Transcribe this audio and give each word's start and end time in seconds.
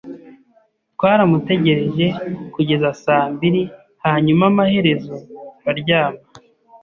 Twaramutegereje 0.95 2.05
kugeza 2.53 2.89
saa 3.03 3.25
mbiri 3.33 3.61
hanyuma 4.03 4.43
amaherezo 4.51 5.15
turaryama. 5.57 6.21